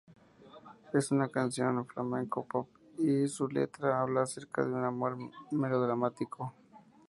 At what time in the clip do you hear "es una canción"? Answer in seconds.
0.93-1.85